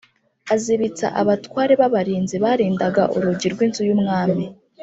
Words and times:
azibitsa 0.53 1.07
abatware 1.21 1.73
b’abarinzi 1.81 2.35
barindaga 2.43 3.03
urugi 3.15 3.47
rw’inzu 3.53 3.81
y’umwami 3.89 4.43